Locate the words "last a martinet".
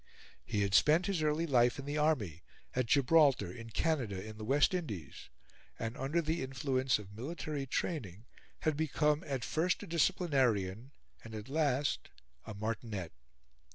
11.49-13.11